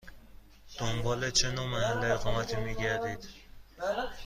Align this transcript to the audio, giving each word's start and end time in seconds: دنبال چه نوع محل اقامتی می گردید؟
دنبال 0.79 1.31
چه 1.31 1.51
نوع 1.51 1.65
محل 1.67 2.11
اقامتی 2.11 2.55
می 2.55 2.75
گردید؟ 2.75 3.25